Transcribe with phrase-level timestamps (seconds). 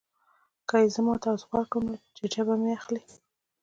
[0.67, 3.03] که یې زه مات او غوځار کړم نو ججه مه اخلئ.